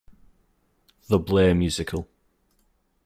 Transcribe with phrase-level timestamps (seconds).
[1.09, 2.09] The Blair Musical.